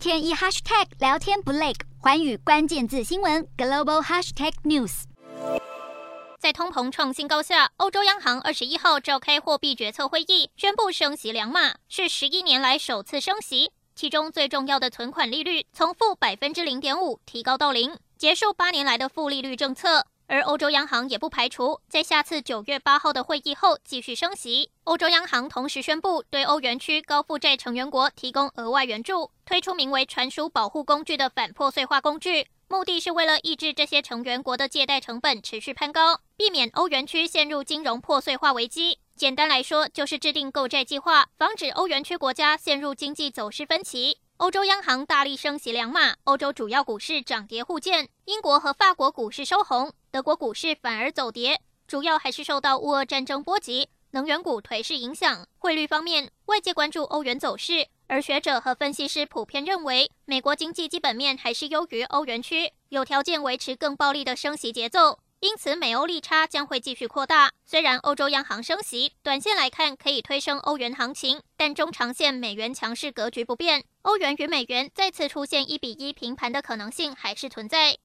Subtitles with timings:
[0.00, 5.02] 天一 hashtag 聊天不累，环宇关键字新闻 global hashtag news。
[6.38, 13.72] 在通膨创新高下，欧洲央行二十一号召开货币决策会议，宣布升息两码，是十一年来首次升息。
[13.94, 20.06] 其中最重要的存款利率从负百分之零点五提高到零，结束八年来的负利率政策。
[20.30, 24.70] 而欧洲央行也不排除在下次九月八号的会议后继续升息。
[24.84, 39.00] 欧洲央行同时宣布对欧元区高负债成员国提供额外援助，推出名为“传输保护工具”的反破碎化工具，目的是为了抑制这些成员国的借贷成本持续攀高，避免欧元区陷入金融破碎化危机。
[39.16, 44.18] 简单来说，就是制定购债计划，防止欧元区国家陷入经济走势分歧。
[44.40, 55.46] 欧洲央行大力升息两码，欧洲主要股市涨跌互见，英国和法国股市收红，德国股市反而走跌，主要还是受到乌俄战争波及，能源股颓势影响。
[55.58, 65.18] 汇率方面，外界关注欧元走势，而学者和分析师普遍认为，美国经济基本面还是优于欧元区，有条件维持更暴力的升息节奏。
[65.40, 67.52] 因此，美欧利差将会继续扩大。
[67.64, 77.96] 虽然欧洲央行升息，短线来看可以推升欧元行情，但中长线美元强势格局不变，欧元与美元再次出现一比一平盘的可能性还是存在。